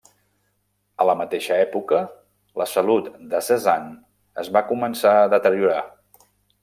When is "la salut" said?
2.61-3.11